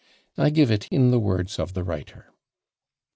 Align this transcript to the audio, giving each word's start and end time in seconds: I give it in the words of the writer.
I 0.35 0.49
give 0.49 0.71
it 0.71 0.87
in 0.87 1.11
the 1.11 1.19
words 1.19 1.59
of 1.59 1.75
the 1.75 1.83
writer. 1.83 2.33